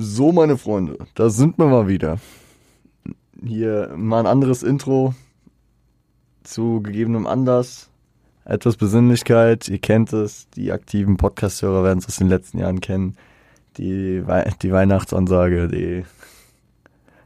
[0.00, 2.20] So, meine Freunde, da sind wir mal wieder.
[3.44, 5.12] Hier mal ein anderes Intro
[6.44, 7.90] zu gegebenem Anlass.
[8.44, 13.16] Etwas Besinnlichkeit, ihr kennt es, die aktiven Podcast-Hörer werden es aus den letzten Jahren kennen.
[13.76, 16.04] Die, Wei die Weihnachtsansage, die,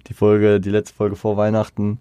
[0.06, 2.00] die Folge, die letzte Folge vor Weihnachten.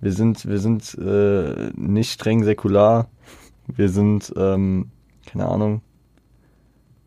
[0.00, 3.10] Wir sind, wir sind äh, nicht streng säkular.
[3.66, 4.90] Wir sind, ähm,
[5.26, 5.82] keine Ahnung,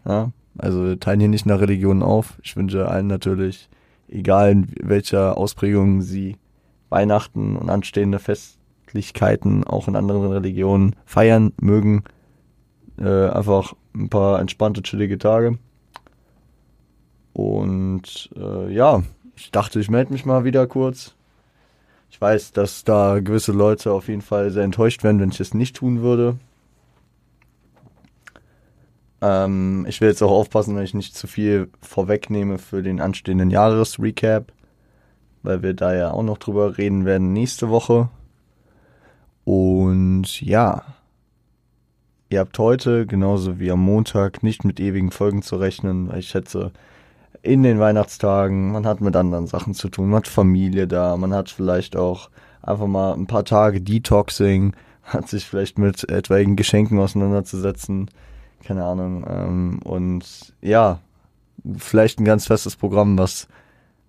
[0.05, 2.38] ja, also wir teilen hier nicht nach Religion auf.
[2.44, 3.70] Ich wünsche allen natürlich,
[4.07, 6.38] egal in welcher Ausprägung sie
[6.89, 12.04] Weihnachten und anstehende Festlichkeiten auch in anderen Religionen feiern mögen,
[12.98, 15.57] äh, einfach ein paar entspannte, chillige Tage.
[17.34, 19.04] Und äh, ja,
[19.36, 21.15] ich dachte, ich melde mich mal wieder kurz.
[22.12, 25.54] Ich weiß, dass da gewisse Leute auf jeden Fall sehr enttäuscht werden, wenn ich es
[25.54, 26.37] nicht tun würde.
[29.21, 33.50] Ähm, ich will jetzt auch aufpassen, wenn ich nicht zu viel vorwegnehme für den anstehenden
[33.50, 34.52] Jahresrecap,
[35.44, 38.09] weil wir da ja auch noch drüber reden werden nächste Woche.
[39.44, 40.84] Und ja,
[42.30, 46.30] ihr habt heute genauso wie am Montag nicht mit ewigen Folgen zu rechnen, weil ich
[46.30, 46.72] schätze,
[47.42, 51.33] in den Weihnachtstagen, man hat mit anderen Sachen zu tun, man hat Familie da, man
[51.33, 52.30] hat vielleicht auch
[52.61, 58.09] einfach mal ein paar Tage Detoxing, hat sich vielleicht mit etwaigen Geschenken auseinanderzusetzen
[58.64, 59.26] keine Ahnung.
[59.28, 61.00] Ähm, und ja,
[61.78, 63.48] vielleicht ein ganz festes Programm, was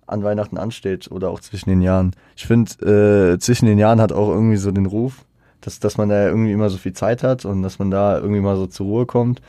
[0.07, 2.11] an Weihnachten ansteht oder auch zwischen den Jahren.
[2.35, 5.25] Ich finde, äh, zwischen den Jahren hat auch irgendwie so den Ruf,
[5.61, 8.41] dass, dass man da irgendwie immer so viel Zeit hat und dass man da irgendwie
[8.41, 9.41] mal so zur Ruhe kommt.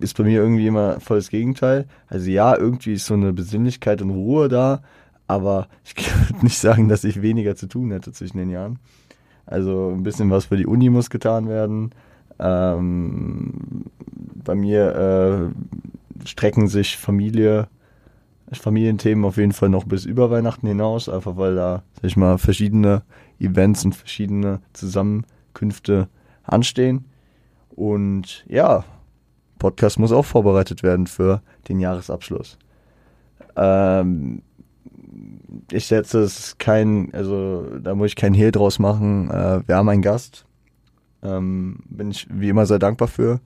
[0.00, 1.86] Ist bei mir irgendwie immer voll das Gegenteil.
[2.08, 4.82] Also ja, irgendwie ist so eine Besinnlichkeit und Ruhe da,
[5.26, 8.78] aber ich kann nicht sagen, dass ich weniger zu tun hätte zwischen den Jahren.
[9.46, 11.90] Also ein bisschen was für die Uni muss getan werden.
[12.38, 13.84] Ähm,
[14.44, 15.52] bei mir
[16.24, 17.68] äh, strecken sich Familie,
[18.52, 22.38] Familienthemen auf jeden Fall noch bis über Weihnachten hinaus, einfach weil da, sag ich mal,
[22.38, 23.02] verschiedene
[23.38, 26.08] Events und verschiedene Zusammenkünfte
[26.44, 27.06] anstehen.
[27.70, 28.84] Und ja,
[29.58, 32.58] Podcast muss auch vorbereitet werden für den Jahresabschluss.
[33.56, 34.42] Ähm,
[35.70, 39.30] ich setze es kein, also da muss ich kein Hehl draus machen.
[39.30, 40.46] Äh, wir haben einen Gast,
[41.22, 43.40] ähm, bin ich wie immer sehr dankbar für.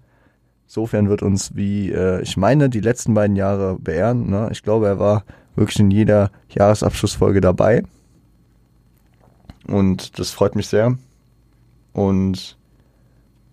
[0.66, 4.28] Insofern wird uns, wie äh, ich meine, die letzten beiden Jahre beehren.
[4.28, 4.48] Ne?
[4.50, 7.82] Ich glaube, er war wirklich in jeder Jahresabschlussfolge dabei.
[9.66, 10.96] Und das freut mich sehr.
[11.92, 12.56] Und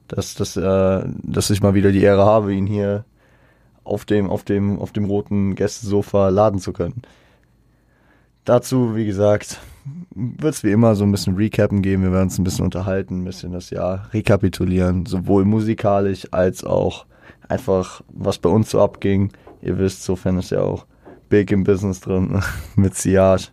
[0.07, 3.05] dass, dass, äh, dass ich mal wieder die Ehre habe, ihn hier
[3.83, 7.01] auf dem, auf dem, auf dem roten Gästesofa laden zu können.
[8.45, 9.59] Dazu, wie gesagt,
[10.15, 12.03] wird es wie immer so ein bisschen Recappen geben.
[12.03, 17.05] Wir werden uns ein bisschen unterhalten, ein bisschen das Jahr rekapitulieren, sowohl musikalisch als auch
[17.47, 19.31] einfach, was bei uns so abging.
[19.61, 20.85] Ihr wisst, sofern ist ja auch
[21.29, 22.41] big im Business drin
[22.75, 23.49] mit Siage.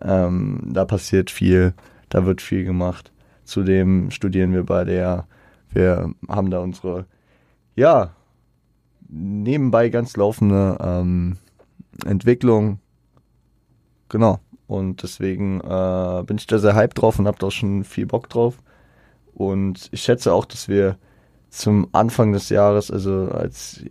[0.00, 1.74] Ähm, da passiert viel,
[2.08, 3.12] da wird viel gemacht.
[3.44, 5.26] Zudem studieren wir bei der,
[5.70, 7.06] wir haben da unsere,
[7.74, 8.10] ja,
[9.08, 11.36] nebenbei ganz laufende ähm,
[12.04, 12.80] Entwicklung.
[14.08, 18.06] Genau, und deswegen äh, bin ich da sehr hyped drauf und habe da schon viel
[18.06, 18.58] Bock drauf.
[19.34, 20.96] Und ich schätze auch, dass wir
[21.50, 23.84] zum Anfang des Jahres, also als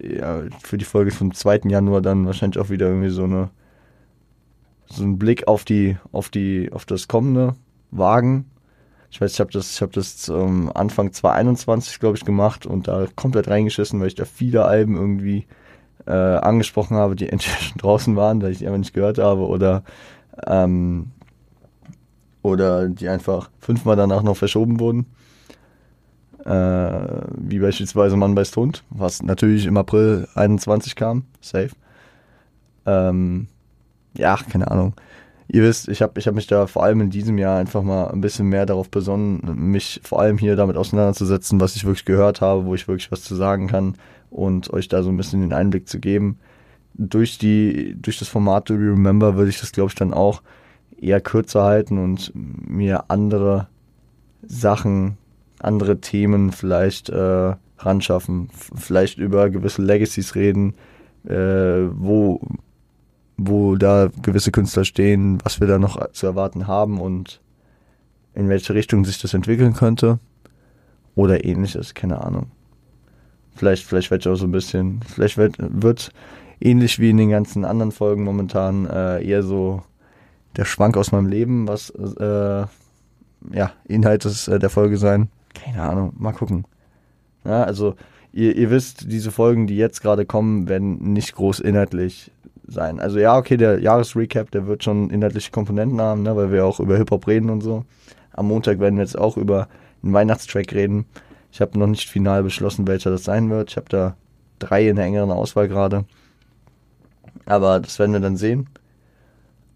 [0.00, 1.62] ja, für die Folge vom 2.
[1.68, 3.50] Januar dann wahrscheinlich auch wieder irgendwie so eine
[4.88, 7.54] so einen Blick auf die, auf die, auf das kommende
[7.90, 8.46] wagen.
[9.10, 12.88] Ich weiß, ich habe das, ich habe das zum Anfang 2021, glaube ich, gemacht und
[12.88, 15.46] da komplett reingeschissen, weil ich da viele Alben irgendwie
[16.06, 19.46] äh, angesprochen habe, die entweder schon draußen waren, da ich die einfach nicht gehört habe
[19.46, 19.82] oder
[20.46, 21.12] ähm,
[22.42, 25.06] oder die einfach fünfmal danach noch verschoben wurden.
[26.44, 31.70] Äh, wie beispielsweise Mann beißt Hund, was natürlich im April 21 kam, safe.
[32.86, 33.48] Ähm,
[34.16, 34.94] ja, keine Ahnung.
[35.48, 38.08] Ihr wisst, ich habe ich hab mich da vor allem in diesem Jahr einfach mal
[38.08, 42.40] ein bisschen mehr darauf besonnen, mich vor allem hier damit auseinanderzusetzen, was ich wirklich gehört
[42.40, 43.94] habe, wo ich wirklich was zu sagen kann
[44.30, 46.38] und euch da so ein bisschen den Einblick zu geben
[46.98, 50.42] durch die, durch das Format Do You Remember würde ich das, glaube ich, dann auch
[50.98, 53.68] eher kürzer halten und mir andere
[54.42, 55.18] Sachen,
[55.60, 58.48] andere Themen vielleicht äh, ranschaffen.
[58.74, 60.74] Vielleicht über gewisse Legacies reden,
[61.26, 62.40] äh, wo,
[63.36, 67.40] wo da gewisse Künstler stehen, was wir da noch zu erwarten haben und
[68.34, 70.18] in welche Richtung sich das entwickeln könnte.
[71.14, 72.50] Oder ähnliches, keine Ahnung.
[73.54, 76.12] Vielleicht, vielleicht wird auch so ein bisschen, vielleicht wird, wird
[76.60, 79.82] ähnlich wie in den ganzen anderen Folgen momentan äh, eher so
[80.56, 82.66] der Schwank aus meinem Leben, was äh,
[83.52, 85.28] ja, Inhalt des, äh, der Folge sein.
[85.54, 86.64] Keine Ahnung, mal gucken.
[87.44, 87.94] Ja, also
[88.32, 92.30] ihr, ihr wisst, diese Folgen, die jetzt gerade kommen, werden nicht groß inhaltlich
[92.66, 93.00] sein.
[93.00, 96.80] Also ja, okay, der Jahresrecap, der wird schon inhaltliche Komponenten haben, ne, weil wir auch
[96.80, 97.84] über Hip-Hop reden und so.
[98.32, 99.68] Am Montag werden wir jetzt auch über
[100.02, 101.06] einen Weihnachtstrack reden.
[101.52, 103.70] Ich habe noch nicht final beschlossen, welcher das sein wird.
[103.70, 104.16] Ich habe da
[104.58, 106.04] drei in der engeren Auswahl gerade.
[107.46, 108.68] Aber das werden wir dann sehen.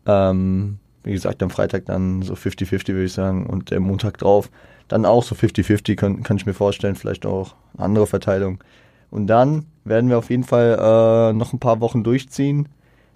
[0.06, 4.50] Ähm, wie gesagt, am Freitag dann so 50-50 würde ich sagen und der Montag drauf
[4.88, 8.62] dann auch so 50-50 kann, ich mir vorstellen, vielleicht auch eine andere Verteilung.
[9.10, 12.68] Und dann werden wir auf jeden Fall äh, noch ein paar Wochen durchziehen,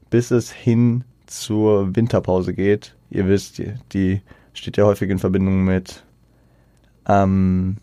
[0.08, 2.94] bis es hin zur Winterpause geht.
[3.10, 4.22] Ihr wisst, die, die
[4.52, 6.04] steht ja häufig in Verbindung mit
[7.06, 7.76] ähm,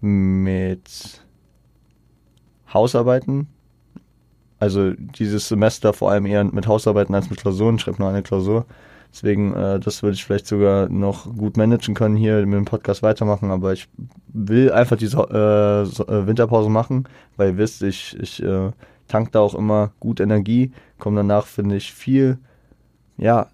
[0.00, 1.22] mit
[2.72, 3.48] Hausarbeiten.
[4.64, 7.78] Also dieses Semester vor allem eher mit Hausarbeiten als mit Klausuren.
[7.78, 8.64] Schreibe nur eine Klausur.
[9.12, 13.02] Deswegen, äh, das würde ich vielleicht sogar noch gut managen können, hier mit dem Podcast
[13.02, 13.50] weitermachen.
[13.50, 13.90] Aber ich
[14.32, 17.06] will einfach diese äh, so, äh, Winterpause machen,
[17.36, 18.70] weil ihr wisst, ich, ich äh,
[19.06, 22.38] tank da auch immer gut Energie, komme danach, finde ich, viel
[23.18, 23.48] ja,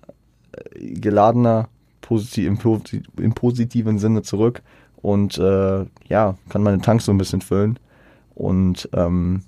[0.78, 1.68] geladener,
[2.02, 2.82] positiv, im,
[3.18, 4.62] im positiven Sinne zurück
[5.02, 7.80] und äh, ja, kann meine Tanks so ein bisschen füllen.
[8.36, 9.42] Und ähm,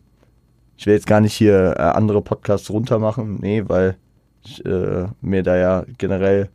[0.83, 3.97] ich will jetzt gar nicht hier äh, andere Podcasts runtermachen, nee, weil
[4.45, 6.49] ich äh, mir da ja generell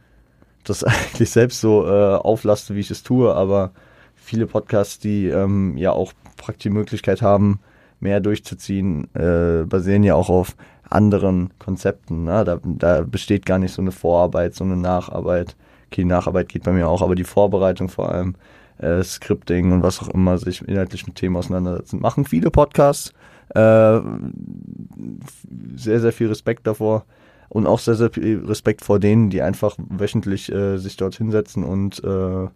[0.65, 3.71] das eigentlich selbst so äh, auflaste, wie ich es tue, aber
[4.15, 7.61] viele Podcasts, die ähm, ja auch praktisch die Möglichkeit haben,
[8.01, 10.57] mehr durchzuziehen, äh, basieren ja auch auf
[10.89, 12.25] anderen Konzepten.
[12.25, 12.43] Ne?
[12.43, 15.55] Da, da besteht gar nicht so eine Vorarbeit, so eine Nacharbeit.
[15.85, 18.35] Okay, die Nacharbeit geht bei mir auch, aber die Vorbereitung vor allem
[18.79, 22.01] äh, Scripting und was auch immer sich inhaltlich mit Themen auseinandersetzen.
[22.01, 23.13] Machen viele Podcasts.
[23.49, 23.99] Äh,
[25.75, 27.05] sehr, sehr viel Respekt davor.
[27.49, 31.63] Und auch sehr, sehr viel Respekt vor denen, die einfach wöchentlich äh, sich dort hinsetzen
[31.63, 32.47] und äh,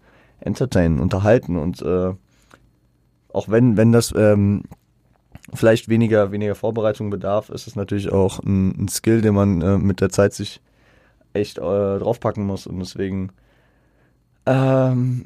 [0.42, 1.56] entertainen, unterhalten.
[1.56, 2.14] Und äh,
[3.32, 4.64] auch wenn, wenn das ähm,
[5.54, 9.78] vielleicht weniger, weniger Vorbereitung bedarf, ist es natürlich auch ein, ein Skill, den man äh,
[9.78, 10.62] mit der Zeit sich
[11.34, 12.68] echt äh, draufpacken muss.
[12.68, 13.30] Und deswegen
[14.46, 15.26] ähm,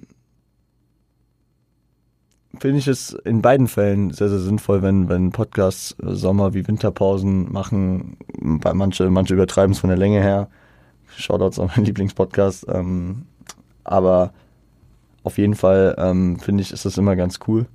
[2.60, 7.52] finde ich es in beiden Fällen sehr, sehr sinnvoll, wenn, wenn Podcasts Sommer- wie Winterpausen
[7.52, 8.18] machen.
[8.40, 10.50] Manche, manche übertreiben es von der Länge her.
[11.18, 12.66] Shoutouts an meinen Lieblingspodcast.
[12.70, 13.24] Ähm,
[13.84, 14.34] aber
[15.24, 17.66] auf jeden Fall ähm, finde ich, ist das immer ganz cool,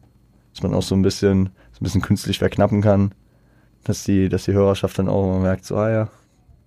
[0.53, 3.12] dass man auch so ein bisschen, so ein bisschen künstlich verknappen kann,
[3.85, 6.09] dass die, dass die Hörerschaft dann auch immer merkt, so, ah ja,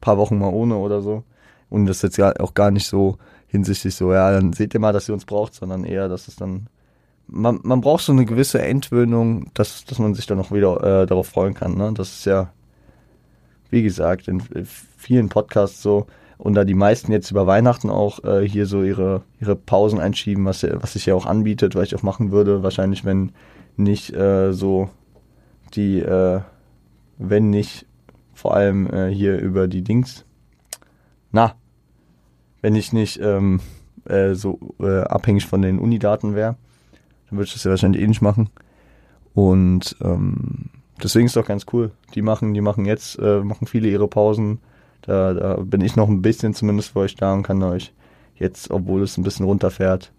[0.02, 1.24] paar Wochen mal ohne oder so.
[1.70, 3.18] Und das jetzt auch gar nicht so
[3.48, 6.36] hinsichtlich so, ja, dann seht ihr mal, dass ihr uns braucht, sondern eher, dass es
[6.36, 6.68] dann
[7.28, 11.06] man, man braucht so eine gewisse Entwöhnung, dass, dass man sich dann noch wieder äh,
[11.06, 11.76] darauf freuen kann.
[11.76, 11.92] Ne?
[11.94, 12.52] Das ist ja,
[13.70, 14.42] wie gesagt, in
[14.98, 16.08] vielen Podcasts so.
[16.38, 20.46] Und da die meisten jetzt über Weihnachten auch äh, hier so ihre, ihre Pausen einschieben,
[20.46, 23.32] was, was sich ja auch anbietet, was ich auch machen würde, wahrscheinlich, wenn
[23.78, 24.90] nicht äh, so
[25.74, 26.42] die, äh,
[27.18, 27.86] wenn nicht
[28.34, 30.26] vor allem äh, hier über die Dings,
[31.32, 31.56] na,
[32.62, 33.62] wenn ich nicht ähm,
[34.06, 36.58] äh, so äh, abhängig von den Unidaten wäre
[37.34, 38.50] würde ich das ja wahrscheinlich eh nicht machen.
[39.34, 40.70] Und ähm,
[41.02, 41.92] deswegen ist es doch ganz cool.
[42.16, 44.60] Die machen, die machen jetzt, äh, machen viele ihre Pausen.
[45.02, 47.94] Da, da bin ich noch ein bisschen zumindest für euch da und kann euch
[48.36, 50.12] jetzt, obwohl es ein bisschen runterfährt,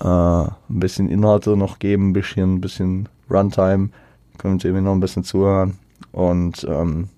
[0.00, 3.90] äh, ein bisschen Inhalte noch geben, ein bisschen, ein bisschen Runtime.
[4.38, 5.78] Könnt ihr mir noch ein bisschen zuhören.
[6.12, 7.08] Und ähm,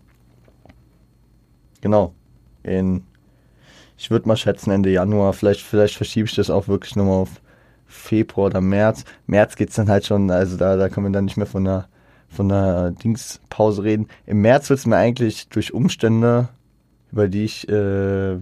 [1.80, 2.14] genau,
[2.62, 3.02] in
[3.96, 7.40] ich würde mal schätzen Ende Januar, vielleicht, vielleicht verschiebe ich das auch wirklich nochmal auf
[7.94, 9.04] Februar oder März.
[9.26, 11.66] März geht es dann halt schon, also da, da kann man dann nicht mehr von
[11.66, 11.88] einer,
[12.28, 14.08] von einer Dingspause reden.
[14.26, 16.48] Im März wird es mir eigentlich durch Umstände,
[17.12, 18.34] über die ich, äh,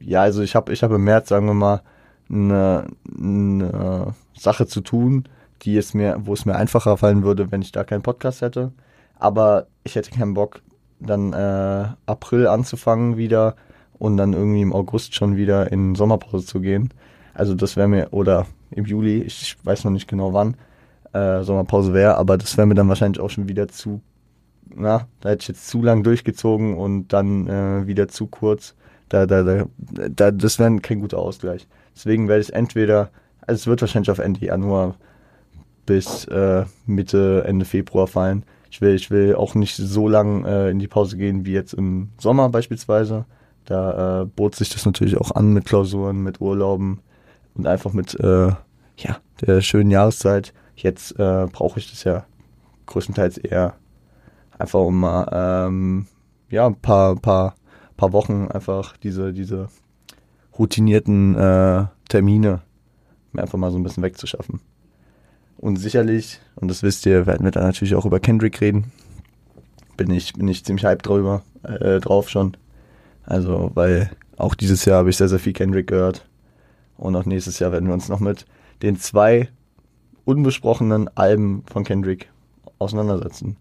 [0.00, 1.82] ja, also ich habe ich hab im März, sagen wir mal,
[2.30, 5.24] eine, eine Sache zu tun,
[5.62, 8.72] die es mir, wo es mir einfacher fallen würde, wenn ich da keinen Podcast hätte.
[9.18, 10.62] Aber ich hätte keinen Bock,
[11.00, 13.54] dann äh, April anzufangen wieder
[13.98, 16.92] und dann irgendwie im August schon wieder in Sommerpause zu gehen.
[17.34, 20.56] Also das wäre mir, oder im Juli, ich weiß noch nicht genau wann,
[21.12, 24.00] äh, Sommerpause wäre, aber das wäre mir dann wahrscheinlich auch schon wieder zu,
[24.74, 28.74] na, da hätte ich jetzt zu lang durchgezogen und dann äh, wieder zu kurz.
[29.08, 29.64] Da, da, da,
[30.10, 31.66] da das wäre kein guter Ausgleich.
[31.94, 33.10] Deswegen werde ich entweder,
[33.40, 34.96] also es wird wahrscheinlich auf Ende Januar
[35.86, 38.44] bis äh, Mitte, Ende Februar fallen.
[38.70, 41.72] Ich will, ich will auch nicht so lang äh, in die Pause gehen wie jetzt
[41.72, 43.24] im Sommer beispielsweise.
[43.64, 47.00] Da äh, bot sich das natürlich auch an mit Klausuren, mit Urlauben,
[47.58, 48.48] und einfach mit äh,
[48.96, 50.54] ja, der schönen Jahreszeit.
[50.76, 52.24] Jetzt äh, brauche ich das ja
[52.86, 53.74] größtenteils eher
[54.58, 56.06] einfach um mal ähm,
[56.48, 57.54] ja, ein paar, paar,
[57.96, 59.68] paar Wochen einfach diese, diese
[60.58, 62.62] routinierten äh, Termine
[63.36, 64.60] einfach mal so ein bisschen wegzuschaffen.
[65.58, 68.92] Und sicherlich, und das wisst ihr, werden wir dann natürlich auch über Kendrick reden.
[69.96, 72.56] bin ich, bin ich ziemlich hyped drüber, äh, drauf schon.
[73.24, 76.27] Also, weil auch dieses Jahr habe ich sehr, sehr viel Kendrick gehört.
[76.98, 78.44] Und auch nächstes Jahr werden wir uns noch mit
[78.82, 79.48] den zwei
[80.24, 82.30] unbesprochenen Alben von Kendrick
[82.78, 83.56] auseinandersetzen.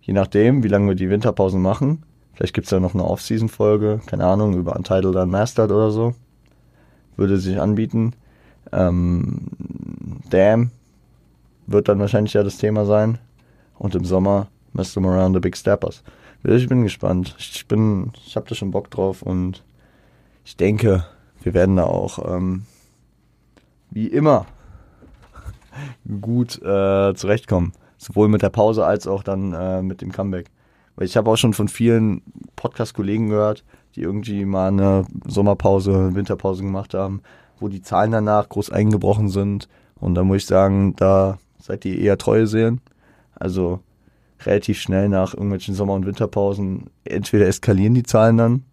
[0.00, 2.02] Je nachdem, wie lange wir die Winterpausen machen.
[2.32, 6.14] Vielleicht gibt es ja noch eine Off-Season-Folge, keine Ahnung, über Untitled Unmastered oder so.
[7.16, 8.14] Würde sich anbieten.
[8.72, 9.46] Ähm,
[10.28, 10.70] Damn
[11.66, 13.18] wird dann wahrscheinlich ja das Thema sein.
[13.78, 15.04] Und im Sommer Mr.
[15.04, 16.02] Around the Big Steppers.
[16.44, 17.34] Ich bin gespannt.
[17.38, 19.64] Ich bin, ich habe da schon Bock drauf und
[20.44, 21.04] ich denke,
[21.46, 22.64] wir werden da auch ähm,
[23.92, 24.46] wie immer
[26.20, 27.72] gut äh, zurechtkommen.
[27.98, 30.50] Sowohl mit der Pause als auch dann äh, mit dem Comeback.
[30.96, 32.22] Weil ich habe auch schon von vielen
[32.56, 37.22] Podcast-Kollegen gehört, die irgendwie mal eine Sommerpause, Winterpause gemacht haben,
[37.60, 39.68] wo die Zahlen danach groß eingebrochen sind.
[40.00, 42.80] Und da muss ich sagen, da seid ihr eher treue sehen.
[43.36, 43.78] Also
[44.44, 48.64] relativ schnell nach irgendwelchen Sommer- und Winterpausen entweder eskalieren die Zahlen dann.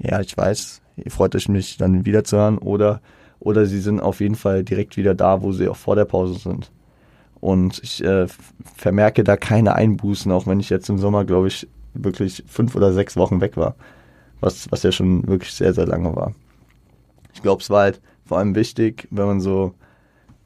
[0.00, 3.00] Ja, ich weiß, ihr freut euch mich dann wieder zu hören oder
[3.40, 6.38] oder sie sind auf jeden Fall direkt wieder da, wo sie auch vor der Pause
[6.38, 6.70] sind.
[7.40, 8.26] Und ich äh,
[8.76, 12.92] vermerke da keine Einbußen, auch wenn ich jetzt im Sommer, glaube ich, wirklich fünf oder
[12.92, 13.76] sechs Wochen weg war.
[14.40, 16.34] Was, was ja schon wirklich sehr, sehr lange war.
[17.34, 19.74] Ich glaube, es war halt vor allem wichtig, wenn man so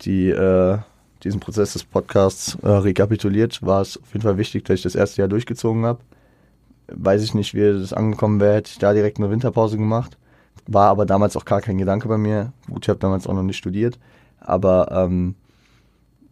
[0.02, 0.78] die, äh,
[1.24, 4.94] diesen Prozess des Podcasts äh, rekapituliert, war es auf jeden Fall wichtig, dass ich das
[4.94, 6.00] erste Jahr durchgezogen habe.
[6.88, 10.18] Weiß ich nicht, wie das angekommen wäre, hätte ich da direkt eine Winterpause gemacht.
[10.66, 12.52] War aber damals auch gar kein Gedanke bei mir.
[12.70, 13.98] Gut, ich habe damals auch noch nicht studiert.
[14.40, 15.34] Aber ähm,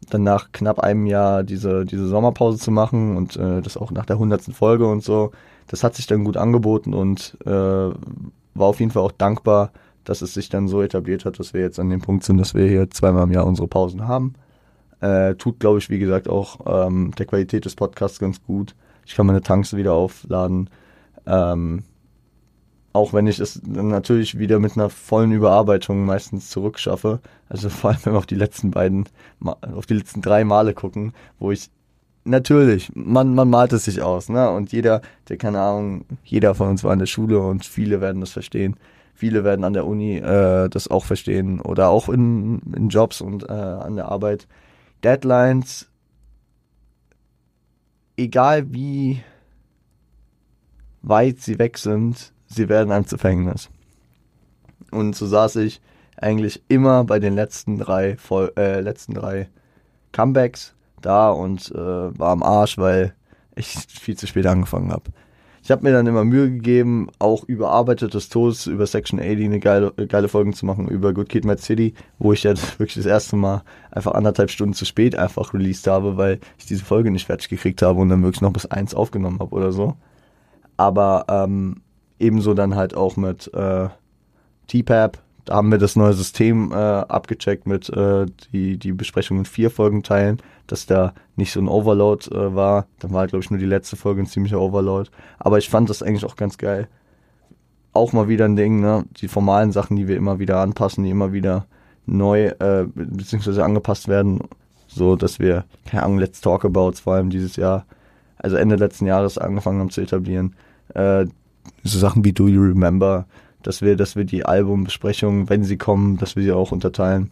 [0.09, 4.07] dann nach knapp einem Jahr diese, diese Sommerpause zu machen und äh, das auch nach
[4.07, 5.33] der hundertsten Folge und so,
[5.67, 9.73] das hat sich dann gut angeboten und äh, war auf jeden Fall auch dankbar,
[10.05, 12.55] dass es sich dann so etabliert hat, dass wir jetzt an dem Punkt sind, dass
[12.55, 14.35] wir hier zweimal im Jahr unsere Pausen haben.
[15.01, 18.75] Äh, tut, glaube ich, wie gesagt, auch ähm, der Qualität des Podcasts ganz gut.
[19.07, 20.69] Ich kann meine Tanks wieder aufladen.
[21.27, 21.85] Ähm,
[22.93, 27.21] auch wenn ich es natürlich wieder mit einer vollen Überarbeitung meistens zurückschaffe.
[27.49, 29.09] Also vor allem, wenn wir auf die letzten beiden,
[29.43, 31.71] auf die letzten drei Male gucken, wo ich
[32.25, 34.51] natürlich, man, man malt es sich aus, ne?
[34.51, 38.21] Und jeder, der keine Ahnung, jeder von uns war in der Schule und viele werden
[38.21, 38.77] das verstehen.
[39.15, 43.49] Viele werden an der Uni äh, das auch verstehen oder auch in, in Jobs und
[43.49, 44.49] äh, an der Arbeit.
[45.05, 45.89] Deadlines,
[48.17, 49.23] egal wie
[51.03, 53.71] weit sie weg sind, sie werden einem zu Verhängnis.
[54.91, 55.81] Und so saß ich
[56.17, 58.17] eigentlich immer bei den letzten drei,
[58.57, 59.49] äh, letzten drei
[60.13, 61.79] Comebacks da und äh,
[62.19, 63.15] war am Arsch, weil
[63.55, 65.05] ich viel zu spät angefangen habe.
[65.63, 69.93] Ich habe mir dann immer Mühe gegeben, auch überarbeitetes Todes über Section 80 eine geile,
[69.93, 73.37] geile Folgen zu machen, über Good Kid Mad City, wo ich jetzt wirklich das erste
[73.37, 77.49] Mal einfach anderthalb Stunden zu spät einfach released habe, weil ich diese Folge nicht fertig
[77.49, 79.97] gekriegt habe und dann wirklich noch bis eins aufgenommen habe oder so.
[80.77, 81.83] Aber ähm,
[82.21, 83.89] Ebenso dann halt auch mit äh,
[84.69, 85.19] TPAP.
[85.47, 89.71] Da haben wir das neue System äh, abgecheckt mit äh, die, die Besprechung in vier
[89.71, 92.87] Folgen teilen, dass da nicht so ein Overload äh, war.
[93.01, 95.11] Dann war, glaube ich, nur die letzte Folge ein ziemlicher Overload.
[95.39, 96.89] Aber ich fand das eigentlich auch ganz geil.
[97.93, 99.05] Auch mal wieder ein Ding, ne?
[99.17, 101.67] Die formalen Sachen, die wir immer wieder anpassen, die immer wieder
[102.07, 104.41] neu äh, beziehungsweise angepasst werden,
[104.87, 107.87] so dass wir, keine Ahnung, Let's Talk About vor allem dieses Jahr,
[108.37, 110.55] also Ende letzten Jahres angefangen haben zu etablieren.
[110.95, 111.27] Äh,
[111.83, 113.27] so Sachen wie Do You Remember,
[113.63, 117.31] dass wir, dass wir die Albumbesprechungen, wenn sie kommen, dass wir sie auch unterteilen.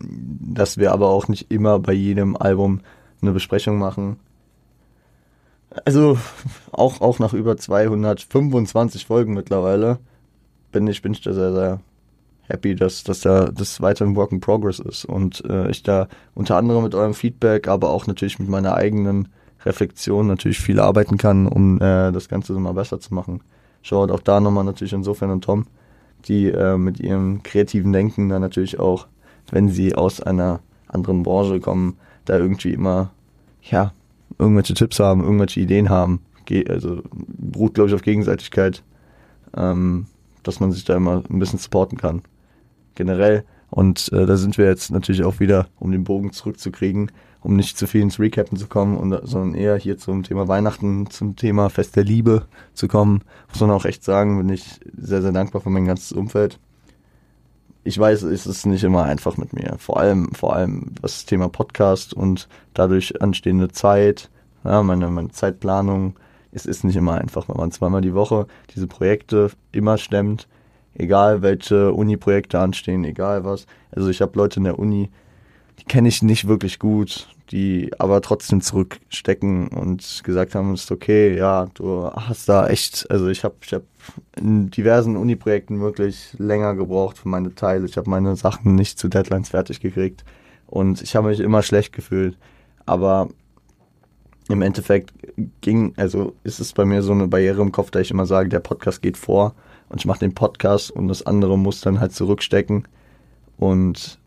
[0.00, 2.80] Dass wir aber auch nicht immer bei jedem Album
[3.22, 4.16] eine Besprechung machen.
[5.84, 6.18] Also
[6.72, 9.98] auch, auch nach über 225 Folgen mittlerweile
[10.72, 11.80] bin ich, bin ich da sehr, sehr
[12.48, 16.08] happy, dass, dass da das weiter ein Work in Progress ist und äh, ich da
[16.34, 19.28] unter anderem mit eurem Feedback, aber auch natürlich mit meiner eigenen
[19.64, 23.40] Reflexion natürlich viel arbeiten kann, um äh, das Ganze mal besser zu machen.
[23.82, 25.66] Schaut auch da nochmal natürlich insofern an Tom,
[26.26, 29.06] die äh, mit ihrem kreativen Denken dann natürlich auch,
[29.50, 33.10] wenn sie aus einer anderen Branche kommen, da irgendwie immer,
[33.62, 33.92] ja,
[34.38, 36.20] irgendwelche Tipps haben, irgendwelche Ideen haben.
[36.68, 38.82] Also beruht, glaube ich, auf Gegenseitigkeit,
[39.56, 40.06] ähm,
[40.42, 42.22] dass man sich da immer ein bisschen supporten kann.
[42.94, 43.44] Generell.
[43.70, 47.10] Und äh, da sind wir jetzt natürlich auch wieder, um den Bogen zurückzukriegen,
[47.46, 51.08] um nicht zu viel ins Recappen zu kommen, und, sondern eher hier zum Thema Weihnachten,
[51.10, 53.22] zum Thema Fest der Liebe zu kommen.
[53.50, 56.58] Muss man auch echt sagen, bin ich sehr, sehr dankbar für mein ganzes Umfeld.
[57.84, 59.76] Ich weiß, es ist nicht immer einfach mit mir.
[59.78, 64.28] Vor allem, vor allem was das Thema Podcast und dadurch anstehende Zeit,
[64.64, 66.16] ja, meine, meine Zeitplanung.
[66.50, 70.48] Es ist nicht immer einfach, wenn man zweimal die Woche diese Projekte immer stemmt,
[70.94, 73.66] egal welche Uni-Projekte anstehen, egal was.
[73.92, 75.10] Also ich habe Leute in der Uni,
[75.78, 81.36] die kenne ich nicht wirklich gut die aber trotzdem zurückstecken und gesagt haben, ist okay,
[81.36, 83.82] ja, du hast da echt, also ich habe ich hab
[84.36, 87.86] in diversen Uni-Projekten wirklich länger gebraucht für meine Teile.
[87.86, 90.24] Ich habe meine Sachen nicht zu Deadlines fertig gekriegt
[90.66, 92.36] und ich habe mich immer schlecht gefühlt.
[92.84, 93.28] Aber
[94.48, 95.12] im Endeffekt
[95.60, 98.48] ging, also ist es bei mir so eine Barriere im Kopf, da ich immer sage,
[98.48, 99.54] der Podcast geht vor
[99.88, 102.86] und ich mache den Podcast und das andere muss dann halt zurückstecken.
[103.56, 104.18] Und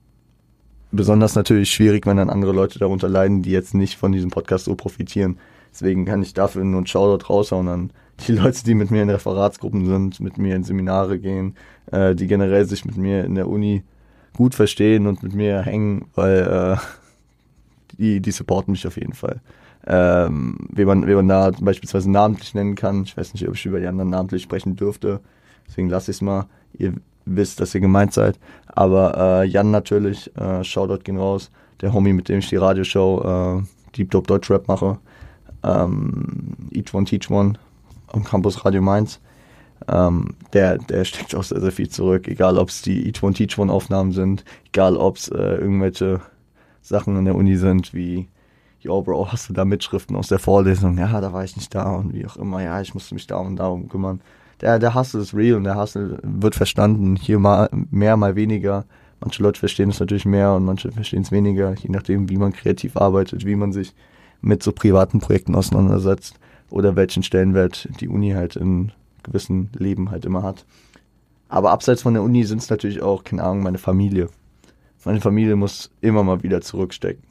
[0.91, 4.65] besonders natürlich schwierig, wenn dann andere Leute darunter leiden, die jetzt nicht von diesem Podcast
[4.65, 5.38] so profitieren.
[5.72, 7.91] Deswegen kann ich dafür nur einen Shoutout raushauen an
[8.27, 11.55] die Leute, die mit mir in Referatsgruppen sind, mit mir in Seminare gehen,
[11.91, 13.84] äh, die generell sich mit mir in der Uni
[14.36, 16.77] gut verstehen und mit mir hängen, weil äh,
[17.98, 19.41] die, die supporten mich auf jeden Fall.
[19.88, 23.03] Ähm, wie, man, wie man da beispielsweise namentlich nennen kann.
[23.03, 25.22] Ich weiß nicht, ob ich über die anderen namentlich sprechen dürfte.
[25.67, 26.48] Deswegen lasse ich es mal.
[26.77, 26.93] Ihr
[27.36, 28.39] wisst, dass ihr gemeint seid.
[28.67, 31.51] Aber äh, Jan natürlich, äh, Shoutout gehen raus.
[31.81, 33.63] Der Homie, mit dem ich die Radioshow äh,
[33.95, 34.98] Deep Dope Deutsch Rap mache.
[35.63, 37.53] Ähm, Each One Teach One
[38.07, 39.19] am Campus Radio Mainz.
[39.88, 42.27] Ähm, der, der steckt auch sehr, sehr viel zurück.
[42.27, 46.21] Egal, ob es die Each One Teach One Aufnahmen sind, egal, ob es äh, irgendwelche
[46.81, 48.27] Sachen in der Uni sind, wie
[48.81, 50.98] yo, Bro, hast du da Mitschriften aus der Vorlesung?
[50.98, 52.62] Ja, da war ich nicht da und wie auch immer.
[52.63, 54.21] Ja, ich musste mich da und darum kümmern
[54.61, 57.15] der, der Hass ist real und der Hass wird verstanden.
[57.15, 58.85] Hier mal mehr, mal weniger.
[59.19, 62.53] Manche Leute verstehen es natürlich mehr und manche verstehen es weniger, je nachdem, wie man
[62.53, 63.93] kreativ arbeitet, wie man sich
[64.41, 66.39] mit so privaten Projekten auseinandersetzt
[66.69, 70.65] oder welchen Stellenwert die Uni halt in gewissen Leben halt immer hat.
[71.49, 74.29] Aber abseits von der Uni sind es natürlich auch, keine Ahnung, meine Familie.
[75.03, 77.23] Meine Familie muss immer mal wieder zurückstecken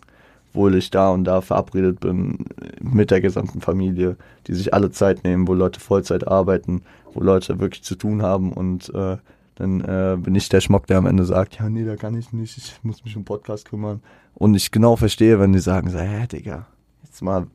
[0.48, 2.46] obwohl ich da und da verabredet bin
[2.80, 7.60] mit der gesamten Familie, die sich alle Zeit nehmen, wo Leute Vollzeit arbeiten, wo Leute
[7.60, 9.16] wirklich zu tun haben und äh,
[9.56, 12.32] dann äh, bin ich der Schmock, der am Ende sagt, ja, nee, da kann ich
[12.32, 14.00] nicht, ich muss mich um Podcast kümmern.
[14.34, 16.66] Und ich genau verstehe, wenn die sagen, so, hä, Digga,
[17.02, 17.48] jetzt mal,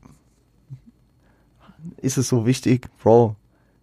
[1.96, 2.88] ist es so wichtig?
[3.02, 3.36] Bro,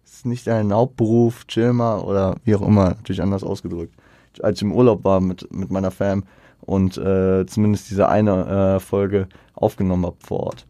[0.04, 3.94] ist nicht dein Hauptberuf, chill mal oder wie auch immer, natürlich anders ausgedrückt.
[4.40, 6.22] Als ich im Urlaub war mit, mit meiner Fam,
[6.62, 10.66] und äh, zumindest diese eine äh, Folge aufgenommen habe vor Ort.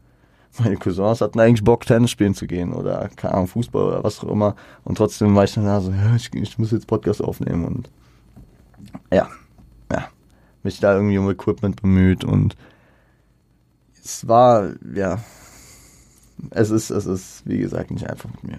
[0.58, 4.22] Meine Cousins hatten eigentlich Bock, Tennis spielen zu gehen oder keine Ahnung, Fußball oder was
[4.22, 4.54] auch immer.
[4.84, 7.90] Und trotzdem war ich dann da so, ja, ich, ich muss jetzt Podcast aufnehmen und
[9.10, 9.28] ja,
[9.90, 10.08] ja,
[10.62, 12.56] mich da irgendwie um Equipment bemüht und
[14.04, 15.20] es war, ja,
[16.50, 18.58] es ist, es ist, wie gesagt, nicht einfach mit mir.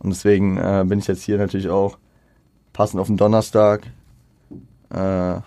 [0.00, 1.98] Und deswegen äh, bin ich jetzt hier natürlich auch
[2.72, 3.82] passend auf den Donnerstag
[4.90, 4.96] äh,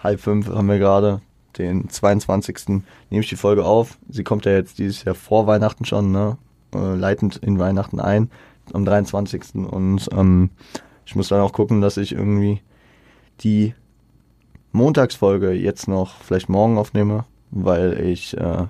[0.04, 1.21] halb fünf haben wir gerade,
[1.58, 2.67] den 22.
[2.67, 3.97] nehme ich die Folge auf.
[4.10, 6.38] Sie kommt ja jetzt dieses Jahr vor Weihnachten schon, ne?
[6.73, 8.30] Äh, leitend in Weihnachten ein,
[8.73, 9.56] am 23.
[9.56, 10.49] Und ähm,
[11.06, 12.62] ich muss dann auch gucken, dass ich irgendwie
[13.41, 13.73] die
[14.71, 18.67] Montagsfolge jetzt noch vielleicht morgen aufnehme, weil ich äh,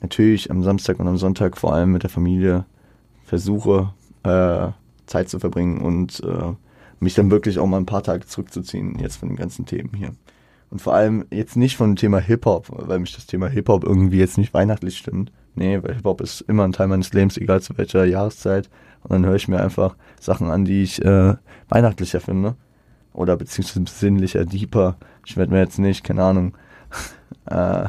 [0.00, 2.66] natürlich am Samstag und am Sonntag vor allem mit der Familie
[3.24, 3.92] versuche,
[4.24, 4.68] äh,
[5.06, 6.52] Zeit zu verbringen und äh,
[7.00, 10.12] mich dann wirklich auch mal ein paar Tage zurückzuziehen, jetzt von den ganzen Themen hier.
[10.70, 14.18] Und vor allem jetzt nicht von dem Thema Hip-Hop, weil mich das Thema Hip-Hop irgendwie
[14.18, 15.32] jetzt nicht weihnachtlich stimmt.
[15.54, 18.68] Nee, weil Hip-Hop ist immer ein Teil meines Lebens, egal zu welcher Jahreszeit.
[19.02, 21.34] Und dann höre ich mir einfach Sachen an, die ich äh,
[21.68, 22.56] weihnachtlicher finde.
[23.12, 24.96] Oder beziehungsweise sinnlicher, deeper.
[25.24, 26.54] Ich werde mir jetzt nicht, keine Ahnung,
[27.46, 27.88] äh,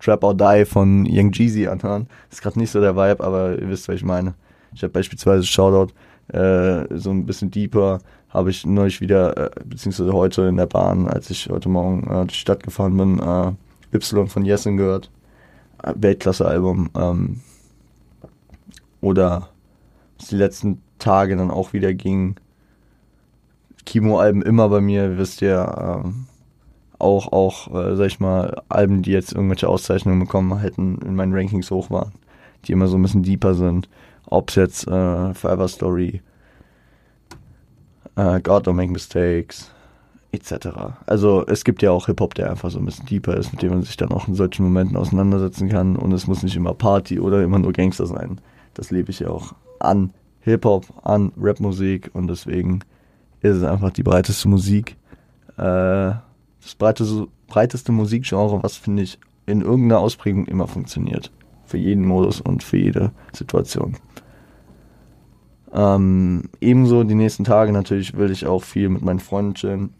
[0.00, 2.08] Trap or Die von Young Jeezy anhören.
[2.30, 4.34] Ist gerade nicht so der Vibe, aber ihr wisst, was ich meine.
[4.74, 5.92] Ich habe beispielsweise Shoutout,
[6.32, 8.00] äh, so ein bisschen deeper
[8.30, 12.26] habe ich neulich wieder, äh, beziehungsweise heute in der Bahn, als ich heute Morgen äh,
[12.26, 13.52] die Stadt gefahren bin, äh,
[13.96, 15.10] Y von Jessen gehört.
[15.82, 16.90] Äh, Weltklasse-Album.
[16.96, 17.40] Ähm,
[19.00, 19.48] oder
[20.18, 22.36] was die letzten Tage dann auch wieder ging.
[23.86, 26.02] Kimo-Alben immer bei mir, wisst ihr.
[26.04, 26.26] Ähm,
[27.00, 31.34] auch, auch, äh, sag ich mal, Alben, die jetzt irgendwelche Auszeichnungen bekommen hätten, in meinen
[31.34, 32.12] Rankings hoch waren.
[32.64, 33.88] Die immer so ein bisschen deeper sind.
[34.26, 36.20] Ob es jetzt äh, Forever Story,
[38.18, 39.70] uh, God Don't Make Mistakes,
[40.32, 40.68] etc.
[41.06, 43.70] Also es gibt ja auch Hip-Hop, der einfach so ein bisschen deeper ist, mit dem
[43.70, 47.20] man sich dann auch in solchen Momenten auseinandersetzen kann und es muss nicht immer Party
[47.20, 48.40] oder immer nur Gangster sein.
[48.74, 52.80] Das lebe ich ja auch an Hip-Hop, an Rap-Musik und deswegen
[53.40, 54.96] ist es einfach die breiteste Musik,
[55.56, 56.12] äh,
[56.62, 61.30] das breiteste, breiteste Musikgenre, was finde ich in irgendeiner Ausprägung immer funktioniert.
[61.64, 63.96] Für jeden Modus und für jede Situation.
[65.72, 69.94] Ähm, ebenso die nächsten Tage natürlich will ich auch viel mit meinen Freunden chillen.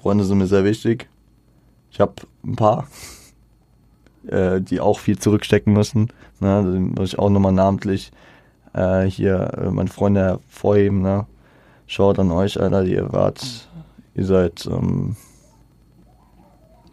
[0.00, 1.08] Freunde sind mir sehr wichtig.
[1.90, 2.86] Ich habe ein paar,
[4.26, 6.12] äh, die auch viel zurückstecken müssen.
[6.40, 6.62] Ne?
[6.62, 8.12] Da muss ich auch nochmal namentlich
[8.74, 11.02] äh, hier äh, meine Freunde hervorheben.
[11.02, 11.26] Ne?
[11.86, 13.68] Schaut an euch, Alter, ihr wart,
[14.14, 15.16] ihr seid ähm,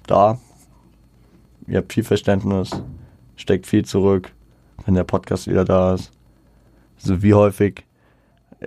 [0.08, 0.40] da.
[1.68, 2.72] ihr habt viel Verständnis,
[3.36, 4.32] steckt viel zurück,
[4.86, 6.12] wenn der Podcast wieder da ist.
[7.06, 7.86] So wie häufig.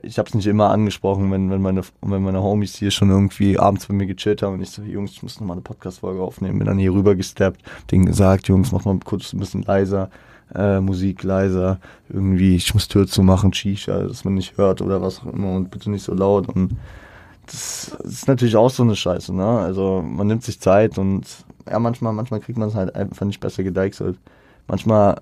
[0.02, 3.58] Ich habe es nicht immer angesprochen, wenn, wenn, meine, wenn meine Homies hier schon irgendwie
[3.58, 6.58] abends bei mir gechillt haben und ich so, Jungs, ich muss nochmal eine Podcast-Folge aufnehmen.
[6.58, 10.10] Bin dann hier rüber gesteppt, denen gesagt, Jungs, mach mal kurz ein bisschen leiser,
[10.54, 15.20] äh, Musik leiser, irgendwie, ich muss Tür zumachen, Shisha, dass man nicht hört oder was
[15.20, 16.76] auch immer und bitte nicht so laut und
[17.46, 19.46] das ist natürlich auch so eine Scheiße, ne?
[19.46, 21.24] Also man nimmt sich Zeit und
[21.68, 24.18] ja, manchmal, manchmal kriegt man es halt einfach nicht besser gedeichselt.
[24.68, 25.16] Manchmal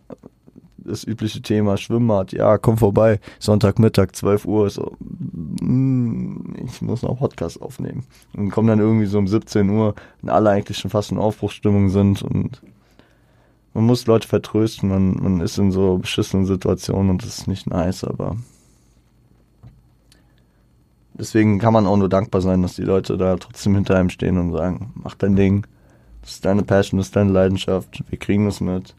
[0.87, 7.18] das übliche Thema Schwimmbad, ja, komm vorbei, Sonntagmittag, 12 Uhr, so, mm, ich muss noch
[7.18, 8.05] Podcast aufnehmen.
[8.37, 11.90] Und kommen dann irgendwie so um 17 Uhr, wenn alle eigentlich schon fast in Aufbruchsstimmung
[11.90, 12.62] sind und
[13.75, 17.66] man muss Leute vertrösten, man, man ist in so beschissenen Situationen und das ist nicht
[17.66, 18.37] nice, aber
[21.12, 24.38] deswegen kann man auch nur dankbar sein, dass die Leute da trotzdem hinter einem stehen
[24.38, 25.66] und sagen, mach dein Ding,
[26.22, 28.94] das ist deine Passion, das ist deine Leidenschaft, wir kriegen das mit,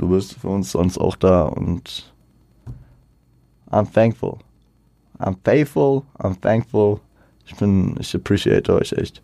[0.00, 2.12] du bist für uns sonst auch da und
[3.70, 4.38] I'm thankful.
[5.18, 7.00] I'm faithful, I'm thankful.
[7.44, 9.22] Ich bin, ich appreciate euch echt.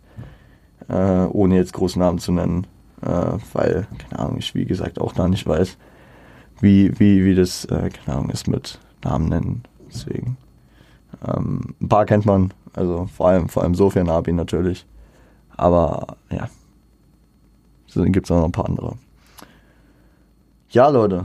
[0.89, 2.67] Äh, ohne jetzt großen Namen zu nennen.
[3.03, 5.79] Äh, weil, keine Ahnung, ich wie gesagt auch da nicht weiß,
[6.61, 9.63] wie, wie, wie das, äh, keine Ahnung, ist mit Namen nennen.
[9.89, 10.37] Deswegen.
[11.27, 14.87] Ähm, ein paar kennt man, also vor allem, vor allem Sofia Nabi natürlich.
[15.57, 16.49] Aber ja,
[17.95, 18.97] gibt es auch noch ein paar andere.
[20.77, 21.25] Ja, Leute.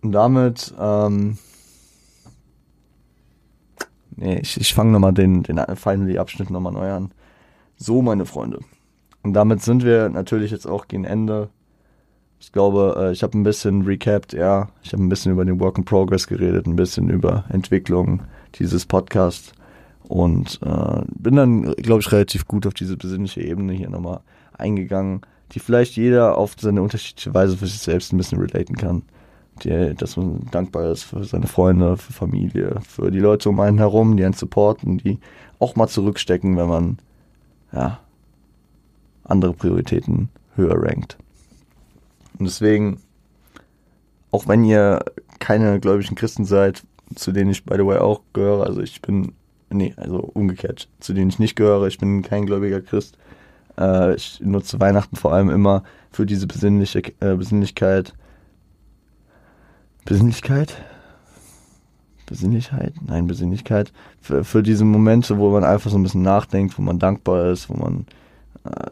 [0.00, 1.38] Und damit, ähm,
[4.14, 7.10] nee, ich, ich fange nochmal den, den Finally-Abschnitt nochmal neu an.
[7.76, 8.60] So, meine Freunde.
[9.24, 11.48] Und damit sind wir natürlich jetzt auch gegen Ende.
[12.38, 14.68] Ich glaube, äh, ich habe ein bisschen recapped, ja.
[14.84, 18.22] Ich habe ein bisschen über den Work in Progress geredet, ein bisschen über Entwicklung
[18.54, 19.50] dieses Podcasts
[20.06, 24.20] und äh, bin dann, glaube ich, relativ gut auf diese besinnliche Ebene hier nochmal
[24.56, 25.22] eingegangen,
[25.54, 29.02] die vielleicht jeder auf seine unterschiedliche Weise für sich selbst ein bisschen relaten kann.
[29.62, 33.78] Die, dass man dankbar ist für seine Freunde, für Familie, für die Leute um einen
[33.78, 35.20] herum, die einen supporten, die
[35.60, 36.98] auch mal zurückstecken, wenn man
[37.72, 38.00] ja,
[39.22, 41.18] andere Prioritäten höher rankt.
[42.36, 43.00] Und deswegen,
[44.32, 45.04] auch wenn ihr
[45.38, 46.82] keine gläubigen Christen seid,
[47.14, 49.34] zu denen ich, by the way, auch gehöre, also ich bin,
[49.70, 53.16] nee, also umgekehrt, zu denen ich nicht gehöre, ich bin kein gläubiger Christ.
[53.78, 58.14] Äh, ich nutze Weihnachten vor allem immer für diese besinnliche, äh, Besinnlichkeit.
[60.04, 60.76] Besinnlichkeit?
[62.26, 62.94] Besinnlichkeit?
[63.06, 63.92] Nein, Besinnlichkeit.
[64.20, 67.68] Für, für diese Momente, wo man einfach so ein bisschen nachdenkt, wo man dankbar ist,
[67.68, 68.06] wo man
[68.64, 68.90] äh,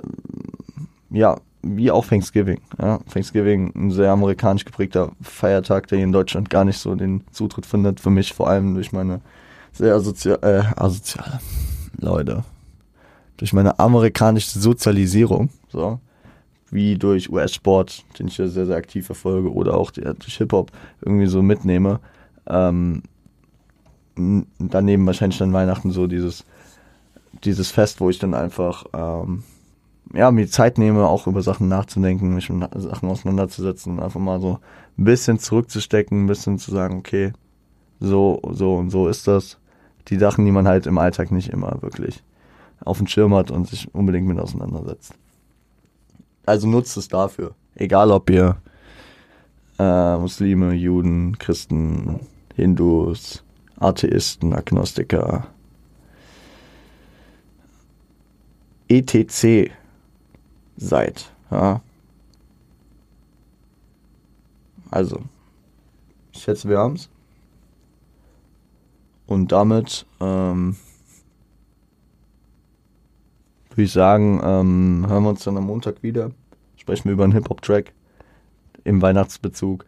[1.11, 2.61] ja, wie auch Thanksgiving.
[2.81, 2.99] Ja.
[3.13, 7.67] Thanksgiving, ein sehr amerikanisch geprägter Feiertag, der hier in Deutschland gar nicht so den Zutritt
[7.67, 8.01] findet.
[8.01, 9.21] Für mich vor allem durch meine
[9.73, 11.41] sehr asozial, äh, asoziale
[11.99, 12.45] Leute.
[13.43, 15.99] Durch meine amerikanische Sozialisierung, so,
[16.71, 21.27] wie durch US-Sport, den ich ja sehr, sehr aktiv verfolge, oder auch durch Hip-Hop irgendwie
[21.27, 21.99] so mitnehme.
[22.47, 23.03] Ähm,
[24.61, 26.45] daneben wahrscheinlich dann Weihnachten so dieses,
[27.43, 29.43] dieses Fest, wo ich dann einfach ähm,
[30.15, 34.61] ja, mir Zeit nehme, auch über Sachen nachzudenken, mich mit Sachen auseinanderzusetzen einfach mal so
[34.97, 37.33] ein bisschen zurückzustecken, ein bisschen zu sagen, okay,
[37.99, 39.59] so, so und so ist das.
[40.07, 42.23] Die Sachen, die man halt im Alltag nicht immer wirklich
[42.85, 45.15] auf dem Schirm hat und sich unbedingt mit auseinandersetzt.
[46.47, 47.55] Also nutzt es dafür.
[47.75, 48.57] Egal ob ihr
[49.79, 52.21] äh, Muslime, Juden, Christen,
[52.55, 53.43] Hindus,
[53.79, 55.47] Atheisten, Agnostiker,
[58.89, 59.71] etc
[60.77, 61.31] seid.
[61.51, 61.81] Ja.
[64.91, 65.23] Also,
[66.33, 67.09] ich schätze, wir haben's.
[69.27, 70.77] Und damit ähm,
[73.73, 76.31] würde ich sagen, ähm, hören wir uns dann am Montag wieder.
[76.77, 77.93] Sprechen wir über einen Hip-Hop-Track
[78.85, 79.85] im Weihnachtsbezug.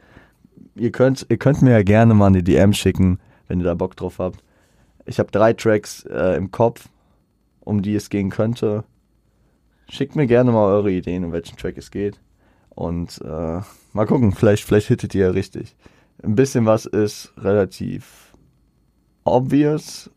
[0.77, 3.18] Ihr könnt, ihr könnt mir ja gerne mal eine DM schicken,
[3.49, 4.42] wenn ihr da Bock drauf habt.
[5.07, 6.88] Ich habe drei Tracks äh, im Kopf,
[7.61, 8.85] um die es gehen könnte.
[9.88, 12.20] Schickt mir gerne mal eure Ideen, um welchen Track es geht.
[12.70, 13.61] Und äh,
[13.92, 15.77] mal gucken, vielleicht, vielleicht hittet ihr ja richtig.
[16.23, 18.33] Ein bisschen was ist relativ
[19.25, 20.11] obvious.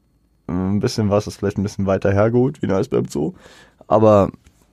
[0.48, 3.34] Ein bisschen was ist vielleicht ein bisschen weiter hergeholt, wie nice beim Zoo.
[3.88, 4.32] Aber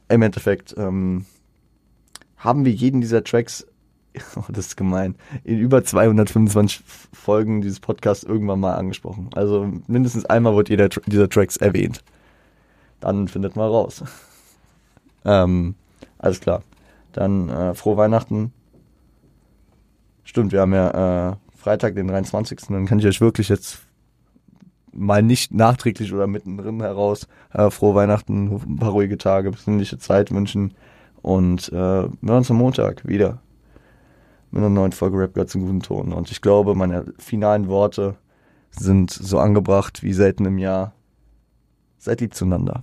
[0.08, 1.26] im Endeffekt ähm,
[2.36, 3.66] haben wir jeden dieser Tracks,
[4.36, 6.82] oh, das ist gemein, in über 225
[7.12, 9.30] Folgen dieses Podcasts irgendwann mal angesprochen.
[9.34, 12.04] Also mindestens einmal wird jeder dieser Tracks erwähnt.
[13.00, 14.02] Dann findet mal raus.
[15.26, 15.74] Ähm,
[16.18, 16.62] alles klar.
[17.12, 18.52] Dann äh, frohe Weihnachten.
[20.22, 22.60] Stimmt, wir haben ja äh, Freitag, den 23.
[22.68, 23.78] Dann kann ich euch wirklich jetzt
[24.94, 30.30] mal nicht nachträglich oder mittendrin heraus äh, frohe Weihnachten, ein paar ruhige Tage, besinnliche Zeit
[30.30, 30.74] wünschen
[31.22, 33.38] Und äh, wir hören uns am Montag wieder
[34.50, 36.12] mit einer neuen Folge Rap Girls im guten Ton.
[36.12, 38.16] Und ich glaube, meine finalen Worte
[38.70, 40.92] sind so angebracht wie selten im Jahr.
[41.98, 42.82] Seid lieb zueinander.